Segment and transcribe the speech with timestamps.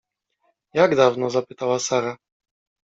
[0.79, 2.17] —Jak dawno?— zapytała Sara.